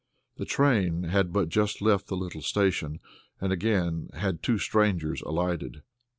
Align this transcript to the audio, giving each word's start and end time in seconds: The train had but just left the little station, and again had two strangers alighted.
The 0.37 0.45
train 0.45 1.03
had 1.03 1.31
but 1.31 1.47
just 1.49 1.79
left 1.79 2.07
the 2.07 2.17
little 2.17 2.41
station, 2.41 2.99
and 3.39 3.53
again 3.53 4.09
had 4.15 4.41
two 4.41 4.57
strangers 4.57 5.21
alighted. 5.21 5.83